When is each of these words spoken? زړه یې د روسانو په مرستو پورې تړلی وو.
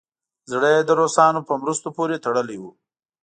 زړه 0.51 0.67
یې 0.75 0.81
د 0.85 0.91
روسانو 1.01 1.41
په 1.47 1.53
مرستو 1.61 1.87
پورې 1.97 2.21
تړلی 2.25 2.57
وو. 2.59 2.71